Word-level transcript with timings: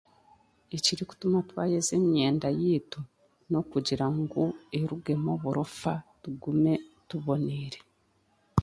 Ekirikutuma 0.75 1.37
twayoza 1.49 1.91
emyenda 2.01 2.47
yaitu 2.61 2.99
n'okugira 3.49 4.05
harugemu 4.73 5.27
oburofa 5.35 5.93
tugume 6.21 6.73
tubonaire 7.07 7.79